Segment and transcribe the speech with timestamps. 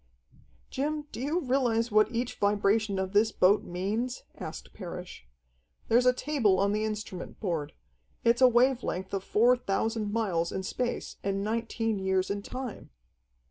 [0.71, 5.27] "Jim, do you realize what each vibration of this boat means?" asked Parrish.
[5.89, 7.73] "There's a table on the instrument board.
[8.23, 12.89] It's a wave length of four thousand miles in space and nineteen years in time."